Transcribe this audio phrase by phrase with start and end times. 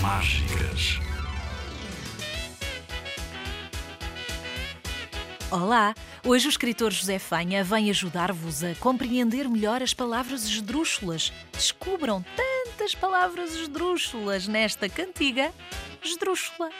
[0.00, 0.98] Mágicas.
[5.50, 5.94] Olá!
[6.24, 11.30] Hoje o escritor José Fanha vem ajudar-vos a compreender melhor as palavras esdrúxulas.
[11.52, 15.52] Descubram tantas palavras esdrúxulas nesta cantiga
[16.02, 16.70] esdrúxula.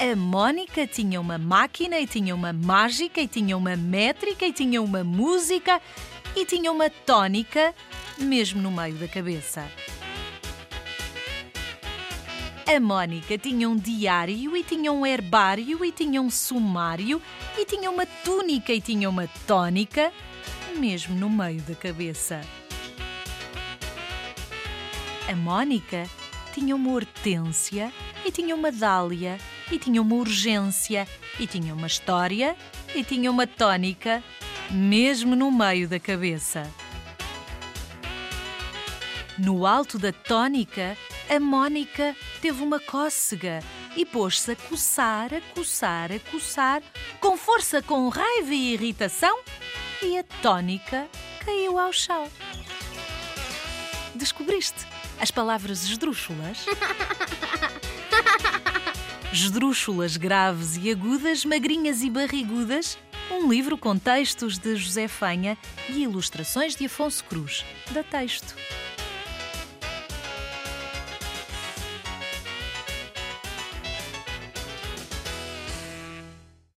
[0.00, 4.82] A Mónica tinha uma máquina e tinha uma mágica e tinha uma métrica e tinha
[4.82, 5.80] uma música
[6.34, 7.72] e tinha uma tónica
[8.22, 9.68] mesmo no meio da cabeça.
[12.64, 17.20] A Mónica tinha um diário e tinha um herbário e tinha um sumário
[17.58, 20.10] e tinha uma túnica e tinha uma tónica
[20.78, 22.40] mesmo no meio da cabeça.
[25.28, 26.08] A Mónica
[26.54, 27.92] tinha uma hortência
[28.24, 29.38] e tinha uma dália
[29.70, 31.06] e tinha uma urgência
[31.38, 32.56] e tinha uma história
[32.94, 34.22] e tinha uma tónica
[34.70, 36.70] mesmo no meio da cabeça.
[39.42, 40.96] No alto da tónica,
[41.28, 43.58] a Mónica teve uma cócega
[43.96, 46.80] e pôs-se a coçar, a coçar, a coçar,
[47.18, 49.40] com força, com raiva e irritação,
[50.00, 51.08] e a tónica
[51.44, 52.30] caiu ao chão.
[54.14, 54.86] Descobriste
[55.20, 56.64] as palavras esdrúxulas?
[59.32, 62.96] Esdrúxulas graves e agudas, magrinhas e barrigudas.
[63.28, 68.54] Um livro com textos de José Fanha e ilustrações de Afonso Cruz, da Texto.